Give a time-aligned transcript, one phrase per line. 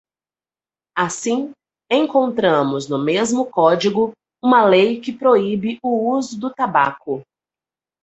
[0.97, 1.51] Assim,
[1.91, 7.21] encontramos no mesmo código uma lei que proíbe o uso do tabaco.